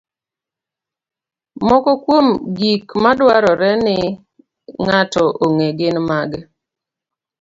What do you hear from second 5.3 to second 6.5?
ong'e gin mage?